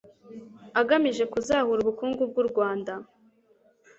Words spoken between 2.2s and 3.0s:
bw'u Rwanda